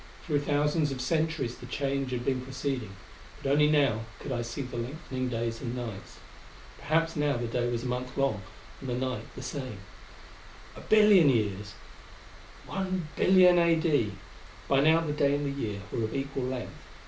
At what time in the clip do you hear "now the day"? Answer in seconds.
7.15-7.69, 14.79-15.35